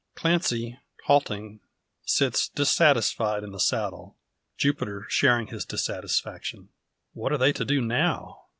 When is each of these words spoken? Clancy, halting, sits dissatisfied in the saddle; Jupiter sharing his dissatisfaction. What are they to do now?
Clancy, 0.15 0.79
halting, 1.05 1.59
sits 2.05 2.49
dissatisfied 2.49 3.43
in 3.43 3.51
the 3.51 3.59
saddle; 3.59 4.17
Jupiter 4.57 5.05
sharing 5.09 5.49
his 5.49 5.63
dissatisfaction. 5.63 6.69
What 7.13 7.31
are 7.31 7.37
they 7.37 7.53
to 7.53 7.63
do 7.65 7.81
now? 7.81 8.45